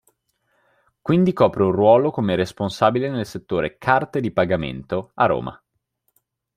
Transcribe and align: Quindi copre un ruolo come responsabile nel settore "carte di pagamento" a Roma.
Quindi 0.99 1.31
copre 1.31 1.61
un 1.61 1.71
ruolo 1.71 2.09
come 2.09 2.33
responsabile 2.35 3.07
nel 3.07 3.23
settore 3.27 3.77
"carte 3.77 4.19
di 4.19 4.31
pagamento" 4.31 5.11
a 5.13 5.27
Roma. 5.27 5.63